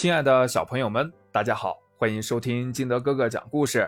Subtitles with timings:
[0.00, 3.86] 亲爱的小朋友们，大家好，欢迎收听金德哥哥讲故事。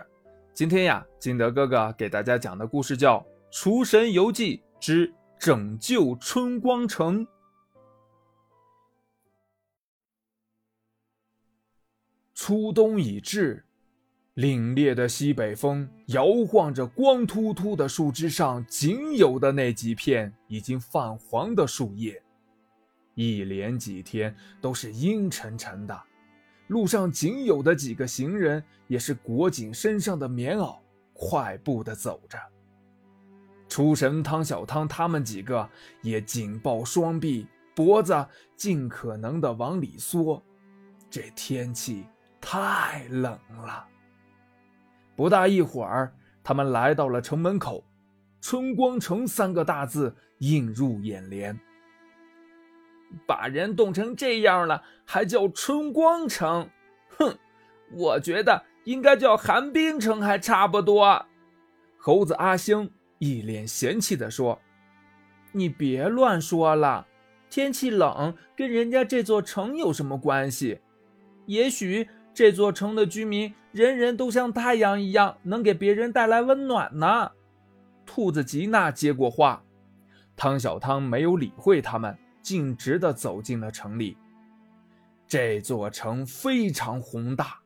[0.53, 3.17] 今天呀，金德哥哥给大家讲的故事叫
[3.49, 7.25] 《厨神游记之拯救春光城》。
[12.35, 13.65] 初冬已至，
[14.35, 22.22] 凛冽的西北风摇晃着光秃秃的树枝上仅有的那几片已经泛黄的树叶。
[23.15, 26.01] 一连几天都是阴沉沉的，
[26.67, 30.79] 路上仅有的几个行人也是裹紧身上的棉袄，
[31.13, 32.37] 快步的走着。
[33.69, 35.67] 厨神汤小汤他们几个
[36.01, 38.13] 也紧抱双臂，脖子
[38.55, 40.41] 尽可能的往里缩。
[41.09, 42.05] 这天气
[42.41, 43.31] 太冷
[43.65, 43.87] 了。
[45.15, 46.11] 不大一会儿，
[46.43, 47.83] 他们来到了城门口
[48.41, 51.59] ，“春光城”三个大字映入眼帘。
[53.25, 56.69] 把人冻成这样了，还叫春光城？
[57.17, 57.37] 哼，
[57.91, 61.25] 我觉得应该叫寒冰城还差不多。
[61.97, 64.59] 猴子阿星一脸嫌弃地说
[65.53, 67.07] ：“你别乱说了，
[67.49, 70.79] 天气冷跟人家这座城有什么关系？
[71.45, 77.31] 也许这座城的居民人人都像太阳一样，能给别人带来温暖呢。”
[78.05, 79.63] 兔子吉娜接过话，
[80.35, 82.17] 汤小汤没有理会他们。
[82.43, 84.15] 径直地走进了城里。
[85.27, 87.57] 这座城非常宏大，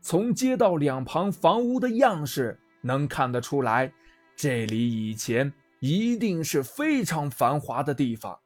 [0.00, 3.92] 从街道两旁房屋的样式能看得出来，
[4.34, 8.38] 这里以前一定是非常繁华的地方。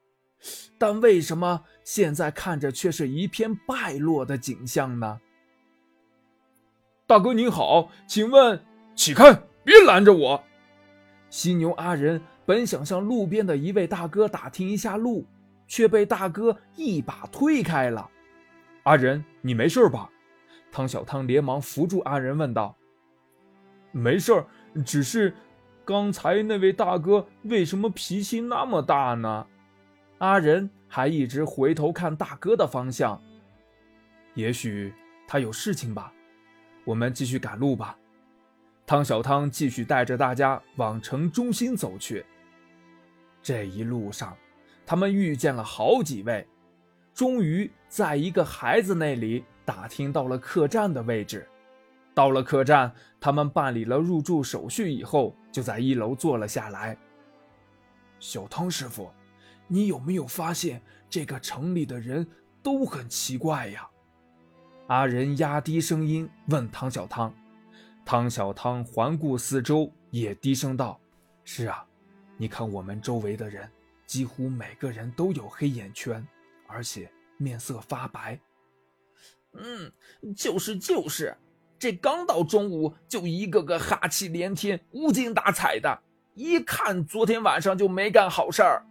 [0.77, 5.21] 但为什么现在看着却是一片败落的景象呢？
[7.07, 8.61] 大哥您好，请问，
[8.97, 9.33] 起开，
[9.63, 10.43] 别拦着我！
[11.31, 15.25] 犀牛阿仁本想向路边的一位大哥打听一下路。
[15.67, 18.11] 却被大哥一把推开了。
[18.85, 20.11] 阿仁，你没事吧？
[20.71, 22.77] 汤小汤连忙扶住阿仁，问道
[23.93, 24.45] ：“没事，
[24.85, 25.35] 只是
[25.85, 29.47] 刚才那位大哥为什么脾气那么大呢？”
[30.19, 33.23] 阿仁还一直回头看大哥的方向，
[34.35, 34.93] 也许
[35.27, 36.13] 他有事情吧。
[36.85, 37.97] 我们继续赶路吧。
[38.85, 42.25] 汤小汤继续带着大家往城中心走去。
[43.43, 44.37] 这一路上。
[44.87, 46.47] 他们遇见了好几位，
[47.15, 51.49] 终于在一个孩子那里打听到了客栈的位置。
[52.15, 56.97] 到了客栈，他们办理了入住手续以后，就在一楼坐了下来。
[58.21, 59.11] 小汤师傅，
[59.67, 60.81] 你有没有发现
[61.11, 62.27] 这个城里的人
[62.63, 63.89] 都很奇怪呀？
[64.87, 67.35] 阿仁压低声音问汤小汤。
[68.05, 71.01] 汤小汤环顾四周，也低声道
[71.43, 71.85] ：“是啊，
[72.37, 73.69] 你看我们周围的人。”
[74.07, 76.27] 几乎每个人都有黑眼圈，
[76.67, 78.39] 而且面色发白。
[79.53, 79.93] 嗯，
[80.37, 81.37] 就是就是，
[81.79, 86.03] 这刚到中午就一个个哈气连天、无精打采的，
[86.35, 88.85] 一看昨天晚上就没干好事儿。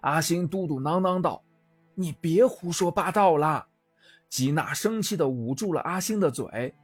[0.00, 1.44] 阿星嘟嘟囔囔道
[1.94, 3.68] ：“你别胡说八道了。”
[4.28, 6.74] 吉娜生气地捂住了阿星的嘴。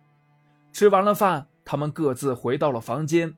[0.72, 3.37] 吃完了饭，他们各自回到了房间。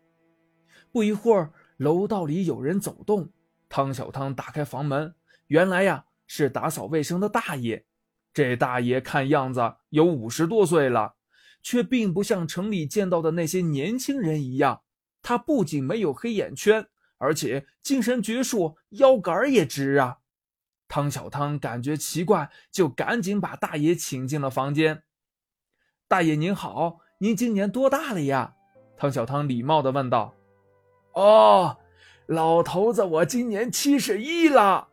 [0.90, 3.28] 不一会儿，楼道里有人走动。
[3.68, 5.14] 汤小汤打开房门，
[5.48, 7.84] 原来呀是打扫卫生的大爷。
[8.32, 11.16] 这大爷看样子有五十多岁了，
[11.62, 14.82] 却并不像城里见到的那些年轻人一样。
[15.22, 16.86] 他不仅没有黑眼圈，
[17.18, 20.18] 而且精神矍铄，腰杆也直啊。
[20.86, 25.02] 汤小汤感觉奇怪，就赶紧把大爷请进了房间。
[26.06, 28.54] 大爷您好，您今年多大了呀？
[28.96, 30.34] 汤小汤礼貌地问道。
[31.12, 31.76] 哦。
[32.28, 34.88] 老头子，我今年七十一了。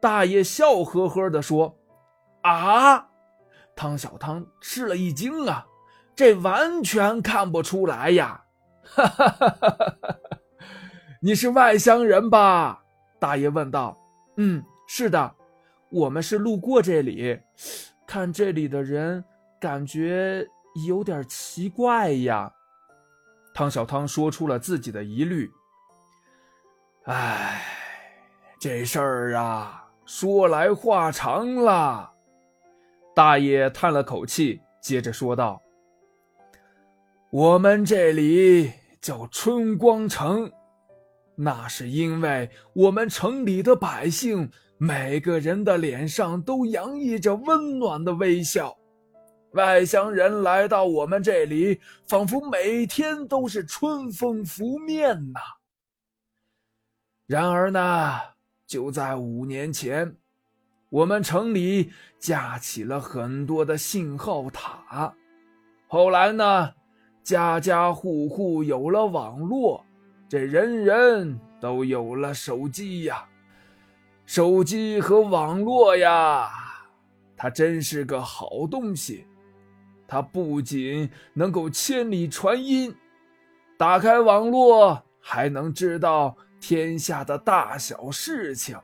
[0.00, 1.78] 大爷笑呵呵地说
[2.42, 3.08] ：“啊！”
[3.76, 5.64] 汤小汤吃了一惊啊，
[6.16, 8.42] 这完全看不出来呀！
[8.82, 10.16] 哈哈哈哈哈！
[11.20, 12.82] 你是外乡人吧？
[13.20, 13.96] 大爷问道。
[14.36, 15.34] “嗯，是的，
[15.90, 17.38] 我们是路过这里，
[18.04, 19.24] 看这里的人，
[19.60, 20.44] 感觉
[20.88, 22.52] 有点奇怪呀。”
[23.54, 25.48] 汤小汤说出了自己的疑虑。
[27.06, 27.60] 唉，
[28.60, 32.08] 这事儿啊，说来话长了。
[33.12, 35.60] 大爷叹了口气，接着说道
[37.30, 40.48] ：“我们这里叫春光城，
[41.34, 48.76] 那是因为我们城里的百姓每个人的脸上都洋溢着温暖的微笑。
[49.54, 55.40] 外乡人来到我们这里，仿佛每天都是春风拂面呐。”
[57.32, 58.20] 然而呢，
[58.66, 60.16] 就在五年前，
[60.90, 65.14] 我们城里架起了很多的信号塔。
[65.88, 66.74] 后来呢，
[67.22, 69.82] 家家户户有了网络，
[70.28, 73.26] 这人人都有了手机呀。
[74.26, 76.50] 手机和网络呀，
[77.34, 79.26] 它真是个好东西。
[80.06, 82.94] 它不仅能够千里传音，
[83.78, 88.78] 打开网络还能知道天下的大小事情。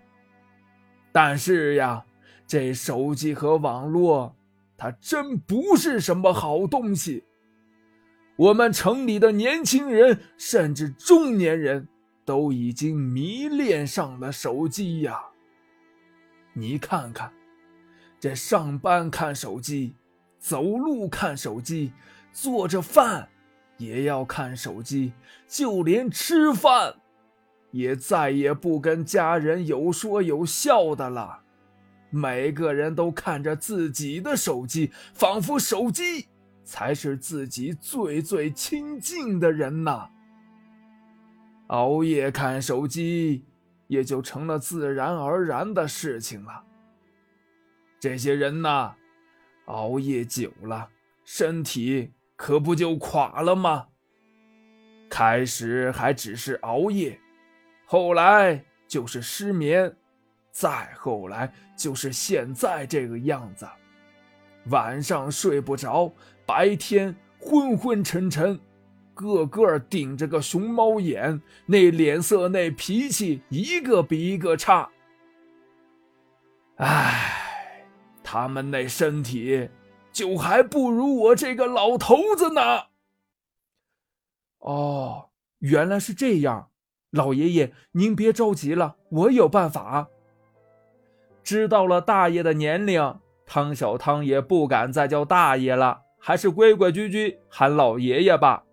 [1.13, 2.05] 但是呀，
[2.47, 4.35] 这手机和网络。
[4.81, 7.25] 它真不是什么好东西。
[8.37, 11.89] 我们城里的年轻人，甚至中年人
[12.25, 15.21] 都已经迷恋上了手机呀。
[16.53, 17.33] 你看看，
[18.21, 19.97] 这上班看手机，
[20.39, 21.93] 走路看手机，
[22.33, 23.29] 做着饭
[23.79, 25.13] 也要看手机，
[25.49, 26.95] 就连吃饭，
[27.70, 31.41] 也再也不跟家人有说有笑的了。
[32.11, 36.29] 每个人都看着自己的手机，仿佛手机
[36.65, 40.09] 才是自己最最亲近的人呐。
[41.67, 43.44] 熬夜看手机，
[43.88, 46.65] 也就成了自然而然的事情了。
[48.00, 48.94] 这些人呐，
[49.67, 50.88] 熬夜久了，
[51.25, 53.88] 身体可不就垮了吗？
[55.11, 57.20] 开始还只是熬夜，
[57.90, 59.96] 后来就是失眠。
[60.50, 63.67] 再后来就是现在这个样子，
[64.67, 66.12] 晚上睡不着，
[66.44, 68.61] 白天昏昏沉沉，
[69.14, 74.91] 个个顶着个熊猫眼，那脸色那脾气一个比一个差。
[76.76, 77.87] 唉，
[78.23, 79.70] 他们那身体
[80.12, 82.61] 就还不如我这个老头子呢。
[84.58, 85.31] 哦，
[85.61, 86.70] 原来是这样，
[87.10, 90.08] 老爷爷您别着急了，我有办法。
[91.43, 93.14] 知道了大爷的年龄，
[93.46, 98.64] 汤小汤也不敢再叫大爷了，还是规规矩矩喊老爷爷吧。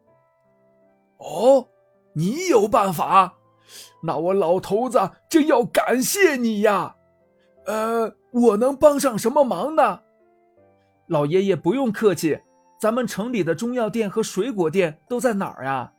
[1.18, 1.68] 哦，
[2.14, 3.36] 你有办法？
[4.04, 5.00] 那我老头子
[5.30, 6.96] 真要感谢你呀。
[7.66, 10.02] 呃，我能帮上什么忙呢？
[11.08, 12.40] 老爷爷不用客气，
[12.80, 15.94] 咱们城里的中药店和水果店都在哪儿呀？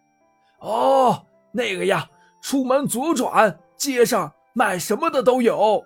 [0.61, 2.09] 哦，那个呀，
[2.47, 5.85] 出门左转，街上卖什么的都有。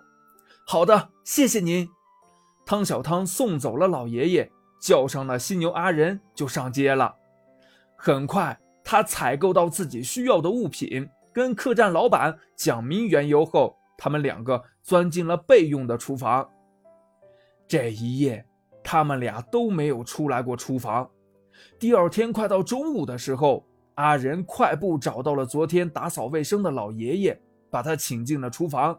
[0.67, 1.89] 好的，谢谢您。
[2.67, 7.17] 汤小汤送走了老爷爷，叫上了犀牛阿仁，就上街了。
[7.97, 16.47] 很快，他采购到自己需要的物品，跟客栈老板讲明缘由后，他们两个钻进了备用的厨房。
[17.67, 18.45] 这一夜，
[18.85, 21.09] 他们俩都没有出来过厨房。
[21.79, 23.65] 第二天快到中午的时候，
[24.01, 28.99] 阿仁快步找到了昨天打扫卫生的老爷爷，把他请进了厨房。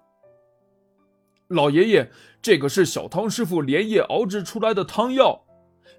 [1.48, 2.09] 老爷爷，
[2.42, 5.44] 这个是小汤师傅连夜熬制出来的汤药，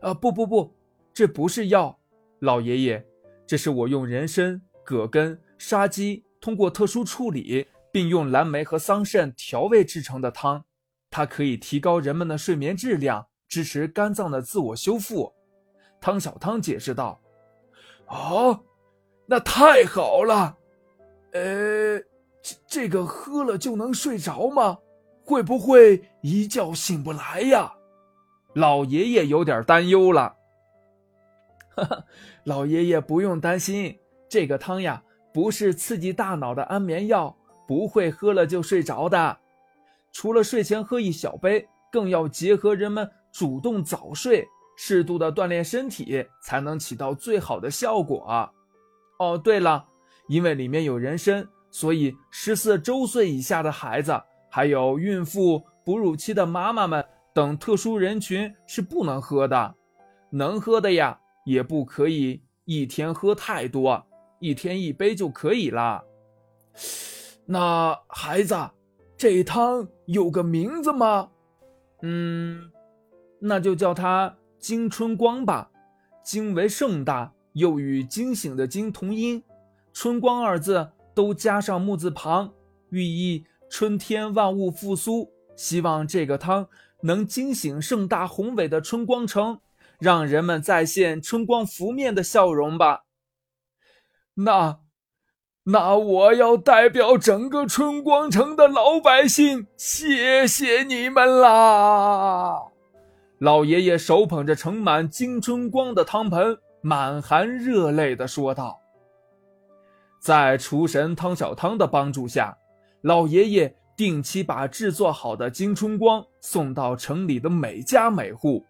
[0.01, 0.75] 啊，不不不，
[1.13, 1.99] 这不是药，
[2.39, 3.07] 老爷爷，
[3.47, 10.65] 这是我用人参、葛根、沙棘通过特殊处理，并用蓝莓和桑葚调味制成的汤，
[11.11, 15.31] 它可以提高人们的睡眠质量，支持肝脏的自我修复。
[16.01, 17.21] 汤小汤解释道
[18.09, 18.59] ：“哦，
[19.33, 20.55] 那太好了，
[21.33, 21.99] 呃，
[22.43, 24.77] 这这个喝了就能睡着吗？”
[25.25, 27.73] 会不会一觉醒不来呀？
[28.53, 30.37] 老爷爷有点担忧了。
[31.75, 32.05] 哈哈，
[32.45, 35.03] 老爷爷不用担心，这个汤呀，
[35.33, 37.35] 不是刺激大脑的安眠药，
[37.67, 39.39] 不会喝了就睡着的。
[40.13, 48.53] 除了睡前喝一小杯，更要结合人们主动早睡，适度的锻炼身体，才能起到最好的效果。
[49.19, 49.85] 哦，对了，
[50.29, 54.21] 因为里面有人参，所以十四周岁以下的孩子。
[54.55, 57.03] 还有孕妇、哺乳期的妈妈们
[57.33, 59.75] 等特殊人群是不能喝的，
[60.29, 64.05] 能喝的呀，也不可以一天喝太多，
[64.41, 66.05] 一天一杯就可以了。
[67.47, 68.55] 那孩子，
[69.17, 71.31] 这汤有个名字吗？
[72.03, 72.71] 嗯，
[73.41, 75.71] 那就叫它惊春光吧。
[76.23, 79.43] 惊为盛大，又与惊醒的惊同音，
[79.93, 82.53] 春光二字都加上木字旁，
[82.91, 83.45] 寓意。
[83.75, 86.69] 春天万物复苏，希望这个汤
[87.05, 89.61] 能惊醒盛大宏伟的春光城，
[89.99, 93.05] 让人们再现春光拂面的笑容吧。
[94.35, 94.81] 那，
[95.65, 102.59] 那我要代表整个春光城的老百姓，谢谢你们啦！
[103.39, 108.79] 老爷爷手捧着盛满金春光的汤盆，满含热泪地说道。
[110.21, 112.59] 在厨神汤小汤的帮助下。
[113.03, 118.65] 老爷爷定期把制作好的金春光送到城里的每家每户。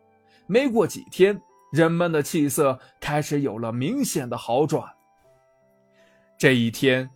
[0.46, 1.38] 没过几天，
[1.70, 4.90] 人们的气色开始有了明显的好转。
[6.38, 7.10] 这一天，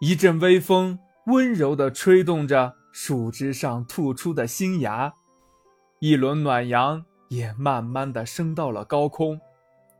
[0.00, 5.12] 一阵微风温柔地吹动着树枝上吐出的新芽，
[5.98, 9.38] 一轮暖阳也慢慢地升到了高空。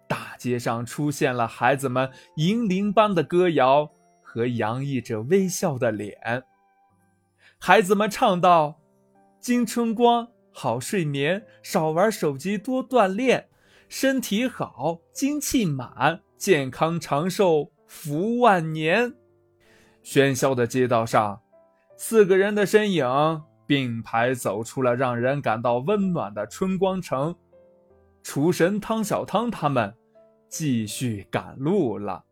[0.08, 3.90] 大街上出现了孩子们银铃般的歌谣
[4.22, 6.42] 和洋溢着微笑的脸。
[7.58, 8.80] 孩子们唱道
[9.40, 13.48] ：“金春光，好睡眠，少玩手机，多锻炼，
[13.88, 19.12] 身体好，精气满，健康长寿，福万年。”
[20.02, 21.42] 喧嚣的街道上，
[21.96, 23.06] 四个人的身影
[23.66, 27.36] 并排走出了让人感到温暖的春光城。
[28.30, 29.94] 厨神汤小汤他们
[30.50, 32.24] 继续赶路了。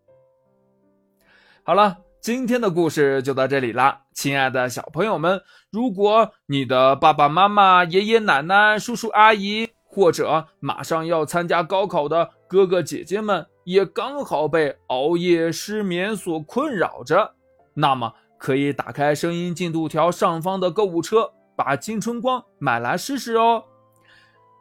[1.62, 1.97] 好了。
[2.21, 17.37] 今天的故事就到这里啦，亲爱的小朋友们，如果你的爸爸妈妈、爷爷奶奶、叔叔阿姨，或者马上要参加高考的哥哥姐姐们，也刚好被熬夜、失眠所困扰着，
[17.75, 23.65] 那么可以打开声音进度条上方的购物车，把金春光买来试试哦。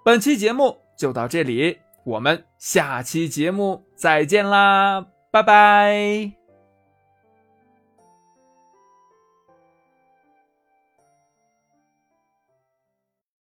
[0.03, 6.44] 本期节目就到这里，我们下期节目再见啦，拜拜。